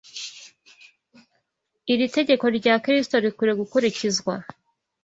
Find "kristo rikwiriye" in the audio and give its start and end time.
2.83-3.55